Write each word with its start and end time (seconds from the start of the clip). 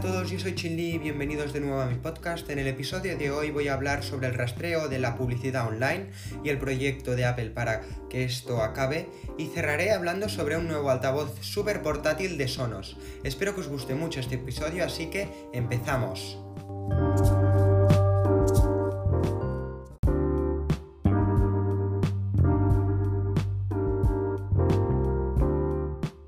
a 0.00 0.02
todos, 0.02 0.30
yo 0.30 0.38
soy 0.38 0.54
Chinli 0.54 0.92
y 0.92 0.98
bienvenidos 0.98 1.52
de 1.52 1.60
nuevo 1.60 1.78
a 1.78 1.84
mi 1.84 1.96
podcast. 1.96 2.48
En 2.48 2.58
el 2.58 2.66
episodio 2.66 3.18
de 3.18 3.30
hoy 3.30 3.50
voy 3.50 3.68
a 3.68 3.74
hablar 3.74 4.02
sobre 4.02 4.28
el 4.28 4.34
rastreo 4.34 4.88
de 4.88 4.98
la 4.98 5.14
publicidad 5.14 5.68
online 5.68 6.06
y 6.42 6.48
el 6.48 6.56
proyecto 6.56 7.16
de 7.16 7.26
Apple 7.26 7.50
para 7.50 7.82
que 8.08 8.24
esto 8.24 8.62
acabe 8.62 9.10
y 9.36 9.48
cerraré 9.48 9.92
hablando 9.92 10.30
sobre 10.30 10.56
un 10.56 10.68
nuevo 10.68 10.88
altavoz 10.88 11.38
súper 11.42 11.82
portátil 11.82 12.38
de 12.38 12.48
Sonos. 12.48 12.96
Espero 13.24 13.54
que 13.54 13.60
os 13.60 13.68
guste 13.68 13.94
mucho 13.94 14.20
este 14.20 14.36
episodio, 14.36 14.86
así 14.86 15.10
que 15.10 15.28
empezamos. 15.52 16.38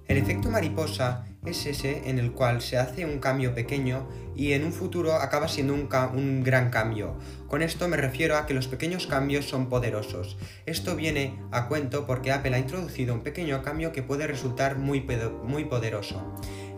El 0.09 0.18
efecto 0.18 0.50
mariposa 0.50 1.24
es 1.45 1.66
ese 1.66 2.09
en 2.09 2.19
el 2.20 2.32
cual 2.32 2.62
se 2.62 2.78
hace 2.78 3.05
un 3.05 3.19
cambio 3.19 3.55
pequeño 3.55 4.09
y 4.37 4.52
en 4.52 4.64
un 4.64 4.73
futuro 4.73 5.14
acaba 5.14 5.48
siendo 5.48 5.74
un, 5.74 5.88
un, 6.15 6.45
gran 6.45 6.70
cambio. 6.70 7.16
Con 7.48 7.62
esto 7.62 7.88
me 7.88 7.96
refiero 7.96 8.37
a 8.37 8.46
que 8.46 8.55
los 8.55 8.68
pequeños 8.68 9.09
cambios 9.09 9.46
son 9.46 9.68
poderosos. 9.68 10.38
Esto 10.66 10.95
viene 10.95 11.38
a 11.51 11.66
cuento 11.66 12.06
porque 12.06 12.30
Apple 12.30 12.55
ha 12.55 12.59
introducido 12.59 13.12
un 13.15 13.23
pequeño 13.23 13.62
cambio 13.62 13.92
que 13.92 14.02
puede 14.02 14.27
resultar 14.27 14.78
muy, 14.78 15.01
poderoso. 15.01 16.23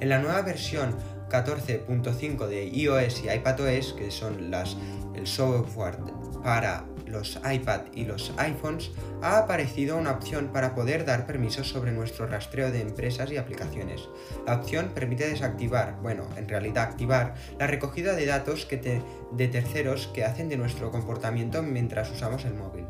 En 0.00 0.09
la 0.09 0.18
nueva 0.18 0.40
versión 0.42 0.96
14.5 1.28 2.46
de 2.46 2.66
iOS 2.66 3.23
y 3.24 3.30
iPadOS, 3.30 3.92
que 3.92 4.10
son 4.10 4.51
las, 4.51 4.76
el 5.15 5.26
software 5.26 5.98
para 6.42 6.87
los 7.14 7.41
iPad 7.50 7.82
y 7.95 8.04
los 8.04 8.32
iPhones, 8.36 8.91
ha 9.23 9.38
aparecido 9.38 9.96
una 9.96 10.10
opción 10.10 10.48
para 10.52 10.74
poder 10.74 11.06
dar 11.06 11.27
permisos 11.27 11.68
sobre 11.68 11.92
nuestro 11.92 12.27
rastreo 12.27 12.70
de 12.70 12.82
empresas 12.82 13.30
y 13.30 13.38
aplicaciones. 13.38 14.09
La 14.46 14.57
opción 14.57 14.90
permite 14.95 15.29
desactivar, 15.29 15.96
bueno, 16.02 16.29
en 16.37 16.48
realidad 16.48 16.85
activar, 16.85 17.35
la 17.59 17.66
recogida 17.66 18.15
de 18.15 18.26
datos 18.26 18.66
que 18.66 19.01
de 19.32 19.48
terceros 19.48 20.09
que 20.09 20.24
hacen 20.24 20.48
de 20.48 20.57
nuestro 20.57 20.90
comportamiento 20.90 21.62
mientras 21.62 22.10
usamos 22.10 22.45
el 22.45 22.54
móvil. 22.54 22.85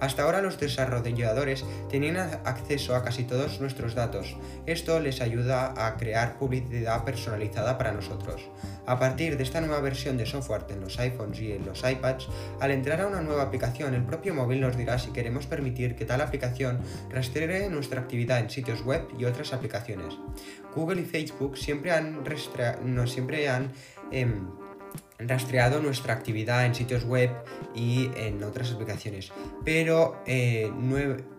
Hasta 0.00 0.22
ahora 0.22 0.42
los 0.42 0.60
desarrolladores 0.60 1.64
tenían 1.88 2.16
acceso 2.44 2.94
a 2.94 3.02
casi 3.02 3.24
todos 3.24 3.60
nuestros 3.60 3.94
datos. 3.94 4.36
Esto 4.66 5.00
les 5.00 5.20
ayuda 5.20 5.74
a 5.76 5.96
crear 5.96 6.38
publicidad 6.38 7.04
personalizada 7.04 7.78
para 7.78 7.92
nosotros. 7.92 8.42
A 8.86 8.98
partir 8.98 9.36
de 9.36 9.42
esta 9.42 9.60
nueva 9.60 9.80
versión 9.80 10.16
de 10.16 10.26
software 10.26 10.64
en 10.70 10.80
los 10.80 10.98
iPhones 10.98 11.40
y 11.40 11.52
en 11.52 11.66
los 11.66 11.82
iPads, 11.84 12.28
al 12.60 12.70
entrar 12.70 13.00
a 13.00 13.06
una 13.06 13.20
nueva 13.20 13.42
aplicación, 13.42 13.67
el 13.76 14.04
propio 14.04 14.34
móvil 14.34 14.60
nos 14.60 14.76
dirá 14.76 14.98
si 14.98 15.10
queremos 15.10 15.46
permitir 15.46 15.94
que 15.94 16.04
tal 16.04 16.20
aplicación 16.20 16.80
rastree 17.10 17.68
nuestra 17.68 18.00
actividad 18.00 18.40
en 18.40 18.50
sitios 18.50 18.82
web 18.84 19.06
y 19.18 19.24
otras 19.24 19.52
aplicaciones. 19.52 20.14
Google 20.74 21.02
y 21.02 21.04
Facebook 21.04 21.56
siempre 21.56 21.92
han, 21.92 22.24
no, 22.84 23.06
siempre 23.06 23.48
han 23.48 23.72
em, 24.10 24.48
rastreado 25.18 25.80
nuestra 25.80 26.14
actividad 26.14 26.64
en 26.66 26.74
sitios 26.74 27.04
web 27.04 27.30
y 27.74 28.10
en 28.16 28.42
otras 28.42 28.72
aplicaciones, 28.72 29.32
pero 29.64 30.22
eh, 30.26 30.70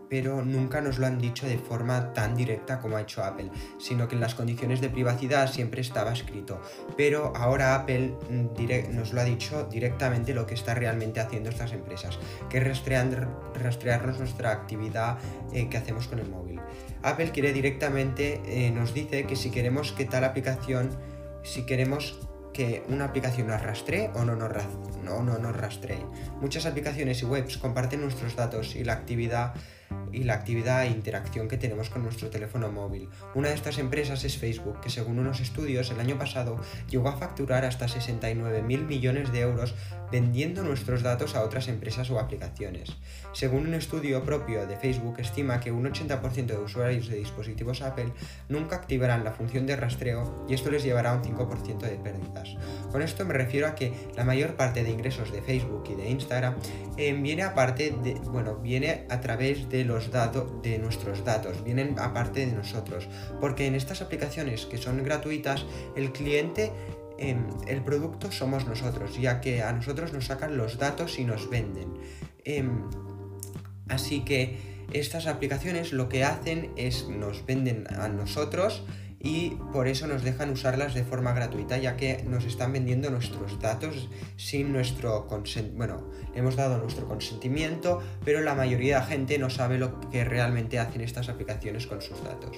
pero 0.09 0.43
nunca 0.43 0.81
nos 0.81 0.97
lo 0.97 1.05
han 1.05 1.19
dicho 1.19 1.47
de 1.47 1.57
forma 1.57 2.13
tan 2.13 2.35
directa 2.35 2.79
como 2.79 2.97
ha 2.97 3.01
hecho 3.01 3.23
Apple, 3.23 3.51
sino 3.77 4.07
que 4.07 4.15
en 4.15 4.21
las 4.21 4.35
condiciones 4.35 4.81
de 4.81 4.89
privacidad 4.89 5.51
siempre 5.51 5.81
estaba 5.81 6.11
escrito. 6.11 6.61
Pero 6.97 7.33
ahora 7.35 7.75
Apple 7.75 8.15
mm, 8.29 8.95
nos 8.95 9.13
lo 9.13 9.21
ha 9.21 9.23
dicho 9.23 9.65
directamente 9.65 10.33
lo 10.33 10.45
que 10.45 10.55
está 10.55 10.73
realmente 10.73 11.19
haciendo 11.19 11.49
estas 11.49 11.73
empresas, 11.73 12.19
que 12.49 12.57
es 12.57 12.63
rastrearnos 12.63 14.19
nuestra 14.19 14.51
actividad 14.51 15.17
eh, 15.53 15.69
que 15.69 15.77
hacemos 15.77 16.07
con 16.07 16.19
el 16.19 16.29
móvil. 16.29 16.59
Apple 17.03 17.31
quiere 17.31 17.53
directamente, 17.53 18.41
eh, 18.45 18.71
nos 18.71 18.93
dice 18.93 19.25
que 19.25 19.35
si 19.35 19.51
queremos 19.51 19.91
que 19.91 20.05
tal 20.05 20.23
aplicación, 20.23 20.89
si 21.43 21.65
queremos 21.65 22.19
que 22.53 22.83
una 22.89 23.05
aplicación 23.05 23.47
nos 23.47 23.61
rastree 23.61 24.09
o 24.15 24.25
no 24.25 24.35
nos, 24.35 24.51
no, 25.03 25.23
no 25.23 25.37
nos 25.37 25.55
rastree. 25.55 26.05
Muchas 26.41 26.65
aplicaciones 26.65 27.21
y 27.21 27.25
webs 27.25 27.57
comparten 27.57 28.01
nuestros 28.01 28.35
datos 28.35 28.75
y 28.75 28.83
la 28.83 28.93
actividad 28.93 29.53
y 30.11 30.23
la 30.23 30.33
actividad 30.33 30.83
e 30.83 30.87
interacción 30.87 31.47
que 31.47 31.57
tenemos 31.57 31.89
con 31.89 32.03
nuestro 32.03 32.29
teléfono 32.29 32.71
móvil. 32.71 33.09
Una 33.35 33.49
de 33.49 33.55
estas 33.55 33.77
empresas 33.77 34.23
es 34.23 34.37
Facebook, 34.37 34.81
que 34.81 34.89
según 34.89 35.19
unos 35.19 35.39
estudios 35.39 35.91
el 35.91 35.99
año 35.99 36.17
pasado 36.17 36.59
llegó 36.89 37.09
a 37.09 37.17
facturar 37.17 37.65
hasta 37.65 37.87
69 37.87 38.61
mil 38.63 38.85
millones 38.85 39.31
de 39.31 39.41
euros 39.41 39.75
vendiendo 40.11 40.63
nuestros 40.63 41.03
datos 41.03 41.35
a 41.35 41.43
otras 41.43 41.67
empresas 41.67 42.09
o 42.09 42.19
aplicaciones. 42.19 42.95
Según 43.33 43.67
un 43.67 43.73
estudio 43.73 44.23
propio 44.23 44.65
de 44.65 44.75
Facebook, 44.75 45.19
estima 45.19 45.59
que 45.59 45.71
un 45.71 45.85
80% 45.85 46.45
de 46.45 46.57
usuarios 46.57 47.07
de 47.07 47.17
dispositivos 47.17 47.81
Apple 47.81 48.11
nunca 48.47 48.75
activarán 48.75 49.23
la 49.23 49.33
función 49.33 49.65
de 49.65 49.75
rastreo 49.75 50.45
y 50.49 50.53
esto 50.53 50.71
les 50.71 50.83
llevará 50.83 51.11
a 51.11 51.15
un 51.15 51.23
5% 51.23 51.79
de 51.79 51.97
pérdidas. 51.97 52.55
Con 52.91 53.01
esto 53.01 53.25
me 53.25 53.33
refiero 53.33 53.67
a 53.67 53.75
que 53.75 53.93
la 54.15 54.23
mayor 54.23 54.55
parte 54.55 54.83
de 54.83 54.89
ingresos 54.89 55.31
de 55.31 55.41
Facebook 55.41 55.83
y 55.89 55.95
de 55.95 56.09
Instagram 56.09 56.55
eh, 56.97 57.13
viene 57.13 57.43
aparte 57.43 57.95
de, 58.03 58.13
bueno, 58.13 58.55
viene 58.55 59.05
a 59.09 59.21
través 59.21 59.69
de 59.69 59.85
los 59.85 59.98
datos 60.11 60.61
de 60.63 60.79
nuestros 60.79 61.23
datos, 61.23 61.63
vienen 61.63 61.99
aparte 61.99 62.45
de 62.45 62.53
nosotros, 62.53 63.07
porque 63.39 63.67
en 63.67 63.75
estas 63.75 64.01
aplicaciones 64.01 64.65
que 64.65 64.77
son 64.77 65.03
gratuitas, 65.03 65.65
el 65.95 66.11
cliente 66.11 66.71
em, 67.17 67.45
el 67.67 67.83
producto 67.83 68.31
somos 68.31 68.65
nosotros, 68.65 69.19
ya 69.19 69.41
que 69.41 69.61
a 69.61 69.73
nosotros 69.73 70.13
nos 70.13 70.25
sacan 70.25 70.57
los 70.57 70.77
datos 70.77 71.19
y 71.19 71.25
nos 71.25 71.49
venden. 71.49 71.93
Em, 72.45 72.83
así 73.89 74.21
que 74.21 74.57
estas 74.93 75.27
aplicaciones 75.27 75.93
lo 75.93 76.09
que 76.09 76.23
hacen 76.23 76.71
es 76.75 77.07
nos 77.09 77.45
venden 77.45 77.85
a 77.95 78.07
nosotros 78.07 78.83
y 79.19 79.51
por 79.73 79.87
eso 79.87 80.07
nos 80.07 80.23
dejan 80.23 80.49
usarlas 80.49 80.93
de 80.93 81.03
forma 81.03 81.33
gratuita 81.33 81.77
ya 81.77 81.97
que 81.97 82.23
nos 82.23 82.45
están 82.45 82.71
vendiendo 82.71 83.09
nuestros 83.09 83.59
datos 83.59 84.09
sin 84.37 84.71
nuestro 84.71 85.27
consentimiento. 85.27 85.77
Bueno, 85.77 86.09
hemos 86.35 86.55
dado 86.55 86.77
nuestro 86.77 87.07
consentimiento, 87.07 88.01
pero 88.23 88.41
la 88.41 88.55
mayoría 88.55 88.95
de 88.95 89.01
la 89.01 89.05
gente 89.07 89.37
no 89.37 89.49
sabe 89.49 89.77
lo 89.77 89.99
que 90.09 90.23
realmente 90.23 90.79
hacen 90.79 91.01
estas 91.01 91.27
aplicaciones 91.29 91.85
con 91.85 92.01
sus 92.01 92.23
datos. 92.23 92.55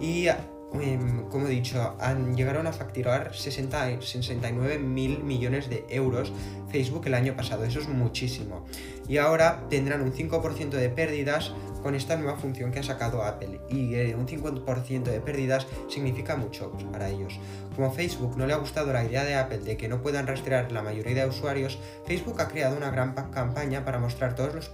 Y 0.00 0.26
em, 0.26 1.28
como 1.28 1.46
he 1.46 1.50
dicho, 1.50 1.96
han, 2.00 2.36
llegaron 2.36 2.66
a 2.66 2.72
facturar 2.72 3.34
60, 3.34 4.00
69 4.00 4.78
mil 4.78 5.22
millones 5.22 5.68
de 5.68 5.84
euros 5.88 6.32
Facebook 6.72 7.06
el 7.06 7.14
año 7.14 7.36
pasado, 7.36 7.64
eso 7.64 7.78
es 7.78 7.88
muchísimo. 7.88 8.66
Y 9.08 9.18
ahora 9.18 9.66
tendrán 9.68 10.02
un 10.02 10.12
5% 10.12 10.70
de 10.70 10.88
pérdidas 10.88 11.52
con 11.82 11.94
esta 11.94 12.16
nueva 12.16 12.38
función 12.38 12.70
que 12.70 12.78
ha 12.78 12.82
sacado 12.82 13.22
Apple 13.22 13.60
y 13.68 13.94
eh, 13.94 14.14
un 14.14 14.26
50% 14.26 15.02
de 15.02 15.20
pérdidas 15.20 15.66
significa 15.88 16.36
mucho 16.36 16.72
para 16.92 17.10
ellos. 17.10 17.38
Como 17.74 17.92
Facebook 17.92 18.36
no 18.36 18.46
le 18.46 18.52
ha 18.52 18.58
gustado 18.58 18.92
la 18.92 19.04
idea 19.04 19.24
de 19.24 19.34
Apple 19.34 19.58
de 19.58 19.76
que 19.76 19.88
no 19.88 20.02
puedan 20.02 20.26
rastrear 20.26 20.70
la 20.72 20.82
mayoría 20.82 21.14
de 21.14 21.28
usuarios, 21.28 21.78
Facebook 22.06 22.40
ha 22.40 22.48
creado 22.48 22.76
una 22.76 22.90
gran 22.90 23.14
campaña 23.14 23.84
para 23.84 23.98
mostrar 23.98 24.34
todos 24.34 24.54
los 24.54 24.70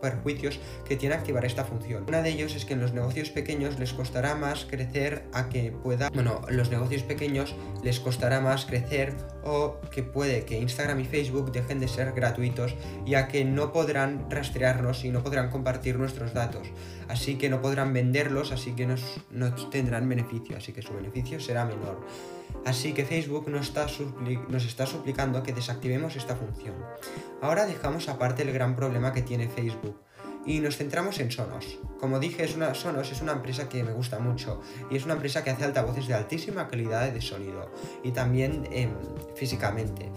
perjuicios 0.00 0.58
que 0.86 0.96
tiene 0.96 1.14
activar 1.14 1.44
esta 1.44 1.64
función. 1.64 2.04
Una 2.08 2.22
de 2.22 2.30
ellos 2.30 2.54
es 2.56 2.64
que 2.64 2.74
en 2.74 2.80
los 2.80 2.92
negocios 2.92 3.30
pequeños 3.30 3.78
les 3.78 3.92
costará 3.92 4.34
más 4.34 4.64
crecer 4.64 5.24
a 5.32 5.48
que 5.48 5.70
pueda, 5.70 6.10
bueno, 6.12 6.42
los 6.48 6.70
negocios 6.70 7.02
pequeños 7.04 7.54
les 7.82 8.00
costará 8.00 8.40
más 8.40 8.66
crecer 8.66 9.14
o 9.44 9.80
que 9.90 10.02
puede 10.02 10.44
que 10.44 10.58
Instagram 10.58 11.00
y 11.00 11.04
Facebook 11.04 11.39
dejen 11.44 11.80
de 11.80 11.88
ser 11.88 12.12
gratuitos 12.12 12.74
ya 13.06 13.28
que 13.28 13.44
no 13.44 13.72
podrán 13.72 14.30
rastrearnos 14.30 15.04
y 15.04 15.10
no 15.10 15.22
podrán 15.22 15.50
compartir 15.50 15.98
nuestros 15.98 16.34
datos. 16.34 16.68
Así 17.08 17.36
que 17.36 17.48
no 17.48 17.60
podrán 17.60 17.92
venderlos, 17.92 18.52
así 18.52 18.72
que 18.72 18.86
no 18.86 19.54
tendrán 19.70 20.08
beneficio, 20.08 20.56
así 20.56 20.72
que 20.72 20.82
su 20.82 20.94
beneficio 20.94 21.40
será 21.40 21.64
menor. 21.64 22.06
Así 22.64 22.92
que 22.92 23.04
Facebook 23.04 23.48
nos 23.48 23.68
está, 23.68 23.86
nos 24.48 24.64
está 24.64 24.86
suplicando 24.86 25.42
que 25.42 25.52
desactivemos 25.52 26.16
esta 26.16 26.36
función. 26.36 26.74
Ahora 27.40 27.66
dejamos 27.66 28.08
aparte 28.08 28.42
el 28.42 28.52
gran 28.52 28.76
problema 28.76 29.12
que 29.12 29.22
tiene 29.22 29.48
Facebook 29.48 29.96
y 30.46 30.60
nos 30.60 30.76
centramos 30.76 31.18
en 31.20 31.30
Sonos. 31.30 31.78
Como 31.98 32.18
dije, 32.18 32.44
es 32.44 32.56
una, 32.56 32.74
Sonos 32.74 33.10
es 33.12 33.20
una 33.20 33.32
empresa 33.32 33.68
que 33.68 33.82
me 33.82 33.92
gusta 33.92 34.18
mucho 34.18 34.60
y 34.90 34.96
es 34.96 35.04
una 35.04 35.14
empresa 35.14 35.44
que 35.44 35.50
hace 35.50 35.64
altavoces 35.64 36.06
de 36.06 36.14
altísima 36.14 36.68
calidad 36.68 37.10
de 37.10 37.20
sonido 37.20 37.70
y 38.02 38.12
también 38.12 38.66
em, 38.72 38.90
físicamente. 39.34 40.10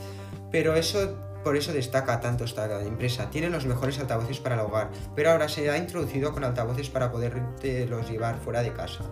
Pero 0.53 0.75
eso 0.75 1.17
por 1.44 1.57
eso 1.57 1.73
destaca 1.73 2.21
tanto 2.21 2.45
esta 2.45 2.81
empresa. 2.83 3.31
Tiene 3.31 3.50
los 3.50 3.65
mejores 3.65 4.00
altavoces 4.00 4.39
para 4.39 4.55
el 4.55 4.61
hogar, 4.61 4.91
pero 5.15 5.31
ahora 5.31 5.50
se 5.50 5.69
ha 5.69 5.77
introducido 5.77 6.31
con 6.31 6.44
altavoces 6.44 6.89
para 6.89 7.11
poderlos 7.11 8.09
llevar 8.09 8.39
fuera 8.39 8.61
de 8.61 8.71
casa. 8.71 9.03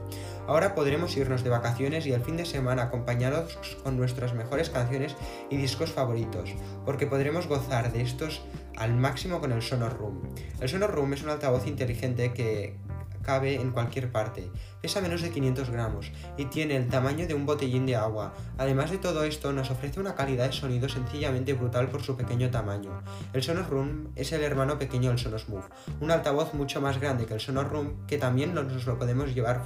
Ahora 0.47 0.75
podremos 0.75 1.17
irnos 1.17 1.43
de 1.43 1.49
vacaciones 1.49 2.05
y 2.05 2.13
el 2.13 2.21
fin 2.21 2.37
de 2.37 2.45
semana 2.45 2.83
acompañados 2.83 3.57
con 3.83 3.97
nuestras 3.97 4.33
mejores 4.33 4.69
canciones 4.69 5.15
y 5.49 5.57
discos 5.57 5.91
favoritos, 5.91 6.53
porque 6.85 7.07
podremos 7.07 7.47
gozar 7.47 7.91
de 7.91 8.01
estos 8.01 8.43
al 8.77 8.93
máximo 8.93 9.41
con 9.41 9.51
el 9.51 9.63
Sonos 9.63 9.93
Room. 9.93 10.21
El 10.59 10.69
Sonos 10.69 10.91
Room 10.91 11.13
es 11.13 11.23
un 11.23 11.29
altavoz 11.29 11.65
inteligente 11.67 12.33
que 12.33 12.77
cabe 13.21 13.55
en 13.55 13.71
cualquier 13.71 14.11
parte, 14.11 14.49
pesa 14.81 15.01
menos 15.01 15.21
de 15.21 15.31
500 15.31 15.69
gramos 15.69 16.11
y 16.37 16.45
tiene 16.45 16.75
el 16.75 16.87
tamaño 16.87 17.27
de 17.27 17.33
un 17.33 17.45
botellín 17.45 17.85
de 17.85 17.95
agua. 17.95 18.33
Además 18.57 18.91
de 18.91 18.97
todo 18.97 19.23
esto, 19.23 19.53
nos 19.53 19.71
ofrece 19.71 19.99
una 19.99 20.15
calidad 20.15 20.47
de 20.47 20.53
sonido 20.53 20.89
sencillamente 20.89 21.53
brutal 21.53 21.89
por 21.89 22.01
su 22.01 22.15
pequeño 22.15 22.49
tamaño. 22.49 23.01
El 23.33 23.43
Sonos 23.43 23.69
Room 23.69 24.09
es 24.15 24.31
el 24.31 24.43
hermano 24.43 24.79
pequeño 24.79 25.09
del 25.09 25.19
Sonos 25.19 25.49
Move, 25.49 25.65
un 25.99 26.11
altavoz 26.11 26.53
mucho 26.53 26.81
más 26.81 26.99
grande 26.99 27.25
que 27.25 27.33
el 27.33 27.39
Sonos 27.39 27.69
Room 27.69 28.05
que 28.07 28.17
también 28.17 28.53
nos 28.53 28.85
lo 28.85 28.97
podemos 28.97 29.33
llevar 29.33 29.63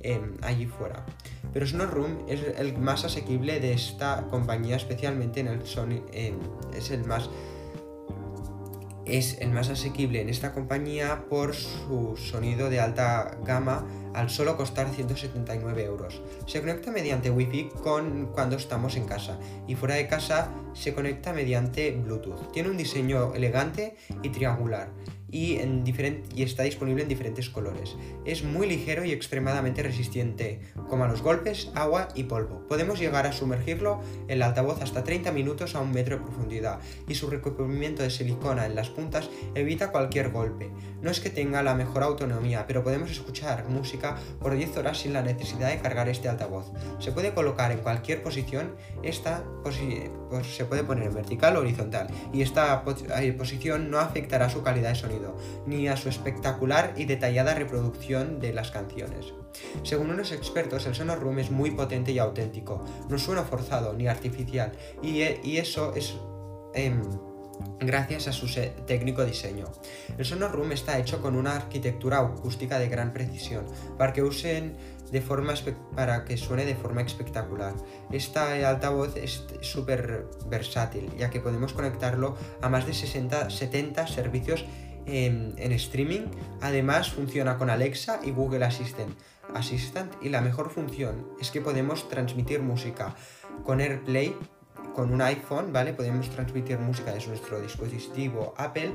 em, 0.00 0.36
allí 0.42 0.66
fuera. 0.66 1.04
Pero 1.52 1.66
Sonos 1.66 1.90
Room 1.90 2.24
es 2.28 2.40
el 2.58 2.76
más 2.78 3.04
asequible 3.04 3.60
de 3.60 3.72
esta 3.72 4.26
compañía, 4.30 4.76
especialmente 4.76 5.40
en 5.40 5.48
el 5.48 5.66
Sony, 5.66 6.02
es 6.12 6.90
el 6.90 7.04
más 7.04 7.30
es 9.08 9.38
el 9.40 9.50
más 9.50 9.68
asequible 9.70 10.20
en 10.20 10.28
esta 10.28 10.52
compañía 10.52 11.24
por 11.28 11.54
su 11.54 12.16
sonido 12.16 12.70
de 12.70 12.80
alta 12.80 13.38
gama 13.44 13.86
al 14.14 14.30
solo 14.30 14.56
costar 14.56 14.88
179 14.88 15.84
euros. 15.84 16.22
Se 16.46 16.60
conecta 16.60 16.90
mediante 16.90 17.30
Wi-Fi 17.30 17.70
con 17.82 18.26
cuando 18.26 18.56
estamos 18.56 18.96
en 18.96 19.06
casa 19.06 19.38
y 19.66 19.74
fuera 19.74 19.94
de 19.94 20.08
casa 20.08 20.50
se 20.74 20.94
conecta 20.94 21.32
mediante 21.32 21.90
Bluetooth. 21.92 22.52
Tiene 22.52 22.70
un 22.70 22.76
diseño 22.76 23.34
elegante 23.34 23.96
y 24.22 24.30
triangular 24.30 24.90
y, 25.30 25.58
está 26.36 26.62
disponible 26.62 27.02
en 27.02 27.08
diferentes 27.08 27.50
colores. 27.50 27.96
Es 28.24 28.42
muy 28.42 28.66
ligero 28.66 29.04
y 29.04 29.12
extremadamente 29.12 29.82
resistente, 29.82 30.60
como 30.88 31.04
a 31.04 31.08
los 31.08 31.22
golpes, 31.22 31.70
agua 31.74 32.08
y 32.14 32.24
polvo. 32.24 32.66
Podemos 32.68 32.98
llegar 32.98 33.26
a 33.26 33.32
sumergirlo 33.32 34.00
en 34.24 34.30
el 34.30 34.42
altavoz 34.42 34.82
hasta 34.82 35.04
30 35.04 35.32
minutos 35.32 35.74
a 35.74 35.80
un 35.80 35.92
metro 35.92 36.16
de 36.16 36.22
profundidad 36.22 36.80
y 37.06 37.14
su 37.14 37.28
recubrimiento 37.28 38.02
de 38.02 38.10
silicona 38.10 38.66
en 38.66 38.74
las 38.74 38.88
puntas 38.88 39.28
evita 39.54 39.90
cualquier 39.90 40.30
golpe. 40.30 40.70
No 41.02 41.10
es 41.10 41.20
que 41.20 41.30
tenga 41.30 41.62
la 41.62 41.74
mejor 41.74 42.02
autonomía, 42.02 42.66
pero 42.66 42.82
podemos 42.82 43.10
escuchar 43.10 43.68
música 43.68 44.16
por 44.40 44.54
10 44.54 44.76
horas 44.78 44.98
sin 44.98 45.12
la 45.12 45.22
necesidad 45.22 45.68
de 45.68 45.78
cargar 45.78 46.08
este 46.08 46.28
altavoz. 46.28 46.72
Se 46.98 47.12
puede 47.12 47.34
colocar 47.34 47.70
en 47.72 47.78
cualquier 47.78 48.22
posición, 48.22 48.74
esta 49.02 49.44
se 50.42 50.64
puede 50.64 50.84
poner 50.84 51.08
en 51.08 51.14
vertical 51.14 51.56
o 51.56 51.60
horizontal 51.60 52.08
y 52.32 52.42
esta 52.42 52.82
eh, 53.18 53.32
posición 53.32 53.90
no 53.90 53.98
afectará 53.98 54.48
su 54.48 54.62
calidad 54.62 54.90
de 54.90 54.94
sonido 54.94 55.17
ni 55.66 55.88
a 55.88 55.96
su 55.96 56.08
espectacular 56.08 56.94
y 56.96 57.04
detallada 57.04 57.54
reproducción 57.54 58.40
de 58.40 58.52
las 58.52 58.70
canciones. 58.70 59.32
Según 59.82 60.10
unos 60.10 60.32
expertos, 60.32 60.86
el 60.86 60.94
Sonos 60.94 61.18
Room 61.18 61.38
es 61.38 61.50
muy 61.50 61.70
potente 61.70 62.12
y 62.12 62.18
auténtico, 62.18 62.84
no 63.08 63.18
suena 63.18 63.42
forzado 63.42 63.92
ni 63.94 64.06
artificial, 64.06 64.72
y, 65.02 65.22
e, 65.22 65.40
eso 65.58 65.94
es... 65.94 66.14
Em, 66.74 67.02
gracias 67.80 68.28
a 68.28 68.32
su 68.32 68.46
técnico 68.86 69.24
diseño. 69.24 69.66
El 70.16 70.24
Sonos 70.24 70.52
Room 70.52 70.72
está 70.72 70.98
hecho 70.98 71.20
con 71.20 71.36
una 71.36 71.56
arquitectura 71.56 72.20
acústica 72.20 72.78
de 72.78 72.88
gran 72.88 73.12
precisión, 73.12 73.66
para 73.96 74.12
que 74.12 74.20
suene 74.30 74.74
de 75.10 75.20
forma 75.20 77.02
espectacular. 77.02 77.74
Este 78.12 78.38
altavoz 78.38 79.16
es 79.16 79.44
súper 79.60 80.26
versátil, 80.46 81.10
ya 81.16 81.30
que 81.30 81.40
podemos 81.40 81.72
conectarlo 81.72 82.36
a 82.62 82.68
más 82.68 82.86
de 82.86 82.94
60, 82.94 83.50
70 83.50 84.06
servicios 84.06 84.64
en, 85.08 85.72
streaming. 85.72 86.26
Además 86.60 87.10
funciona 87.10 87.56
con 87.58 87.70
Alexa 87.70 88.20
y 88.24 88.30
Google 88.30 88.64
Assistant. 88.64 89.16
Assistant 89.54 90.12
y 90.22 90.28
la 90.28 90.40
mejor 90.40 90.70
función 90.70 91.26
es 91.40 91.50
que 91.50 91.60
podemos 91.60 92.08
transmitir 92.08 92.60
música 92.60 93.14
con 93.64 93.80
AirPlay 93.80 94.36
con 94.94 95.12
un 95.12 95.22
iPhone, 95.22 95.72
¿vale? 95.72 95.92
Podemos 95.92 96.28
transmitir 96.30 96.78
música 96.78 97.12
desde 97.12 97.28
nuestro 97.28 97.60
dispositivo 97.60 98.52
Apple 98.56 98.92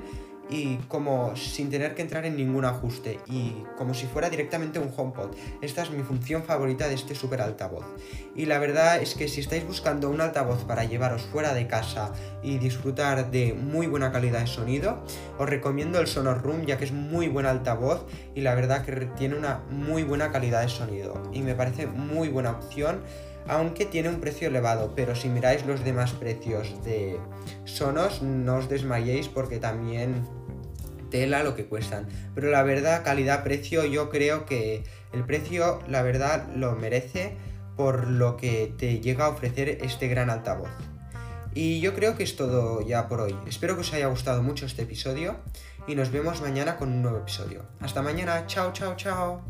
y 0.50 0.78
como 0.88 1.36
sin 1.36 1.70
tener 1.70 1.96
que 1.96 2.02
entrar 2.02 2.26
en 2.26 2.36
ningún 2.36 2.66
ajuste 2.66 3.20
y 3.28 3.56
como 3.78 3.94
si 3.94 4.08
fuera 4.08 4.30
directamente 4.30 4.80
un 4.80 4.92
HomePod. 4.96 5.36
Esta 5.62 5.84
es 5.84 5.92
mi 5.92 6.04
función 6.04 6.44
favorita 6.44 6.88
de 6.88 6.96
este 6.96 7.16
super 7.16 7.42
altavoz. 7.42 7.86
Y 8.36 8.46
la 8.46 8.60
verdad 8.60 9.02
es 9.02 9.16
que 9.16 9.28
si 9.28 9.42
estáis 9.42 9.66
buscando 9.66 10.10
un 10.10 10.22
altavoz 10.22 10.64
para 10.66 10.84
llevaros 10.84 11.24
fuera 11.24 11.54
de 11.54 11.68
casa 11.68 12.12
y 12.42 12.58
disfrutar 12.58 13.32
de 13.32 13.54
muy 13.54 13.88
buena 13.88 14.12
calidad 14.12 14.42
de 14.42 14.48
sonido, 14.48 15.04
os 15.38 15.50
recomiendo 15.50 16.00
el 16.00 16.08
Sonos 16.08 16.42
Room 16.42 16.66
ya 16.66 16.78
que 16.78 16.86
es 16.86 16.92
muy 16.92 17.28
buen 17.28 17.46
altavoz 17.46 18.06
y 18.36 18.42
la 18.42 18.56
verdad 18.56 18.86
que 18.86 19.08
tiene 19.18 19.36
una 19.36 19.62
muy 19.70 20.04
buena 20.04 20.32
calidad 20.32 20.62
de 20.62 20.70
sonido 20.70 21.22
y 21.32 21.42
me 21.42 21.56
parece 21.56 21.88
muy 21.88 22.30
buena 22.30 22.52
opción 22.52 23.02
aunque 23.48 23.86
tiene 23.86 24.10
un 24.10 24.20
precio 24.20 24.48
elevado, 24.48 24.94
pero 24.96 25.16
si 25.16 25.28
miráis 25.30 25.66
los 25.66 25.84
demás 25.84 26.14
precios 26.14 26.84
de 26.84 27.20
Sonos, 27.74 28.22
no 28.22 28.58
os 28.58 28.70
desmayéis 28.70 29.28
porque 29.28 29.58
también 29.58 30.24
tela 31.10 31.44
lo 31.44 31.56
que 31.56 31.66
cuestan. 31.66 32.08
Pero 32.36 32.52
la 32.52 32.62
verdad, 32.62 33.04
calidad-precio, 33.04 33.84
yo 33.86 34.10
creo 34.10 34.46
que 34.46 34.84
el 35.12 35.26
precio, 35.26 35.80
la 35.88 36.04
verdad, 36.04 36.48
lo 36.56 36.74
merece 36.74 37.36
por 37.76 38.08
lo 38.08 38.38
que 38.38 38.72
te 38.78 39.00
llega 39.00 39.26
a 39.26 39.30
ofrecer 39.30 39.80
este 39.82 40.08
gran 40.08 40.30
altavoz. 40.30 40.70
Y 41.56 41.82
yo 41.82 41.96
creo 41.96 42.16
que 42.16 42.24
es 42.24 42.36
todo 42.36 42.82
ya 42.82 43.08
por 43.08 43.22
hoy. 43.22 43.36
Espero 43.48 43.76
que 43.76 43.82
os 43.82 43.94
haya 43.94 44.08
gustado 44.08 44.44
mucho 44.44 44.68
este 44.68 44.84
episodio 44.84 45.38
y 45.88 45.96
nos 45.96 46.12
vemos 46.12 46.42
mañana 46.42 46.78
con 46.78 46.92
un 46.92 47.02
nuevo 47.02 47.18
episodio. 47.18 47.64
Hasta 47.80 48.02
mañana, 48.04 48.46
chao, 48.46 48.72
chao, 48.72 48.96
chao. 48.96 49.44